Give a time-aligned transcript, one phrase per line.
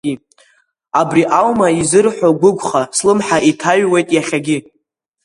[0.99, 4.57] Абри аума изырҳәо гәықәха слымҳа иҭаҩуеит иахьагьы…